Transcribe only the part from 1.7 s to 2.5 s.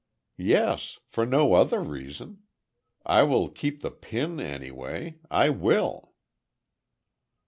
reason!